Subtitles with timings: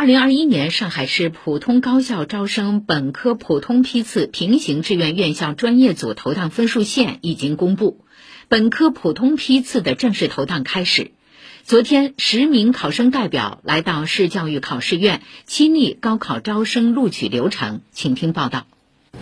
[0.00, 8.02] 二零二一年上海市普通高校招生本科普通批次平行志愿院校专业组投档分数线已经公布，
[8.48, 11.10] 本科普通批次的正式投档开始。
[11.64, 18.66] 昨天，十名考生代表来到市教育考试院亲历高考招生录取流程，请听报道。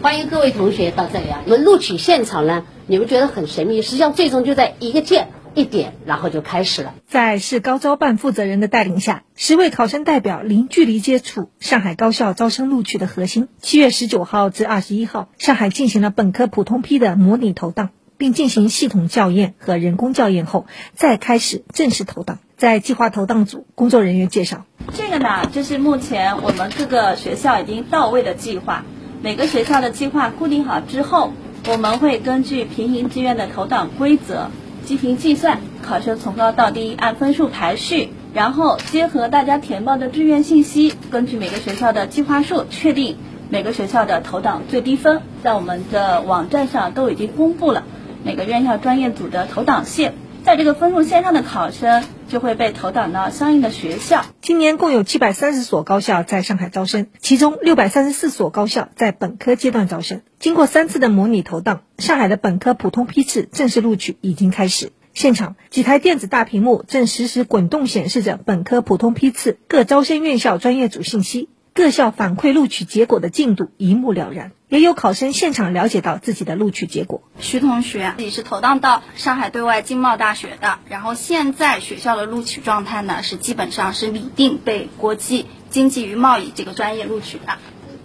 [0.01, 1.43] 欢迎各位同学到这里啊！
[1.47, 5.27] 我们录取现场呢，你们觉得很神秘，实际上最终就在一个键。
[5.55, 6.95] 一点，然后就开始了。
[7.07, 13.49] 在市高招办负责人的带领下，十位考生代表零距离接触上海高校招生录取的核心。
[13.61, 22.39] 七月十九号至二十一号，上海进行了本科普通批的模拟投档，并进行系统校验和人工校验后，再开始正式投档。
[22.57, 28.85] 在计划投档组，工作人员介绍：这个呢，就是目前我们各个学校已经到位的计划。
[29.23, 31.33] 每个学校的计划固定好之后，
[31.69, 34.51] 我们会根据平行志愿的投档规则。
[34.89, 43.19] 进行计算，考生从高到低按分数排序，然后结合大家填报的志愿信息，根据每个学校的计划数确定
[43.51, 45.21] 每个学校的投档最低分。
[45.45, 47.85] 在我们的网站上都已经公布了
[48.25, 54.25] 每个院校专业组的投档线，在这个分数线上的考生就会被投档到相应的学校。
[54.41, 60.23] 今年共有七百三十所高校在上海招生，其中六百三十四所高校在本科阶段招生。
[60.39, 64.93] 经过三次的模拟投档，上海的本科普通批次正式录取已经开始。
[65.13, 74.51] 现场几台电子大屏幕正实时滚动显示着本科普通批次各招生院校专业组信息，各校反馈录取结果的进度一目了然。
[74.69, 77.23] 也有考生现场了解到自己的录取结果。
[77.39, 87.59] 徐同学自己是投档到上海对外经贸大学的，然后现在学校的录取状态呢是基本上是拟定被国际经济与贸易这个专业录取的。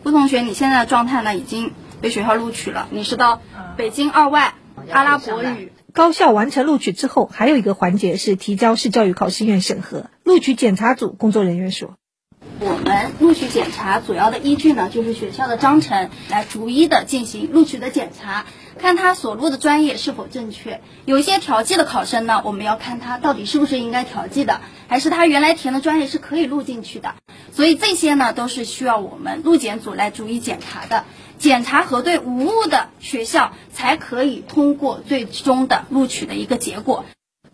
[0.04, 1.72] 吴同学，你现在的状态呢已经。
[2.00, 3.42] 被学校录取了，你是到
[3.78, 4.56] 北京二外
[4.92, 10.10] 阿拉伯语高校完成录取之后，还有一个环节是提交市教育考试院审核。
[10.26, 11.96] 录取检查组工作人员说。
[12.66, 18.46] 我们录取检查主要的依据呢，就是学校的章程，来逐一的进行录取的检查，
[18.80, 20.80] 看他所录的专业是否正确。
[21.04, 27.16] 有一些调剂的考生呢，我们要看他到底是不是应该调剂的，还是他原来填的专业是可以录进去的。
[27.52, 31.04] 所以这些呢，都是需要我们录检组来逐一检查的，
[31.38, 37.04] 检查核对无误的学校，才可以通过最终的录取的一个结果。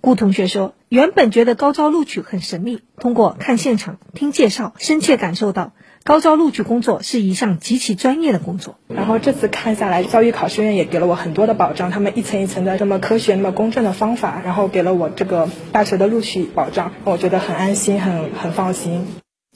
[0.01, 5.73] 顾同学说：“原本觉得高招录取很神秘，通过看现场、听介绍，深切感受到
[6.03, 8.77] 高招录取工作是一项极其专业的工作。
[8.87, 19.05] 然后这次看下来，教育考试院也给了我很多的保障，他们一层一层的这么科学、那么公正的方法，然后给了我这个大学的录取保障，我觉得很安心、很很放心。”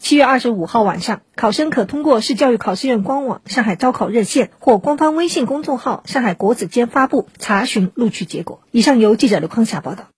[0.01, 8.59] 七月二十五号晚上，考生可通过市教育考试院官网、上海招考热线或官方微信公众号“上海国子监”发布查询录取结果。
[8.71, 10.12] 以上由记者刘康霞报道。